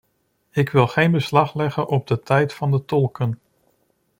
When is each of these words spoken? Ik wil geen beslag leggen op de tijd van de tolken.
Ik 0.51 0.69
wil 0.69 0.87
geen 0.87 1.11
beslag 1.11 1.55
leggen 1.55 1.87
op 1.87 2.07
de 2.07 2.19
tijd 2.19 2.53
van 2.53 2.71
de 2.71 2.85
tolken. 2.85 3.39